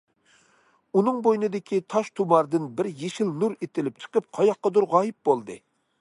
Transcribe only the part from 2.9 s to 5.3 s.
يېشىل نۇر ئېتىلىپ چىقىپ قاياققىدۇر غايىب